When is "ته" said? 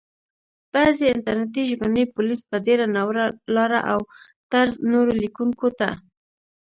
5.79-5.89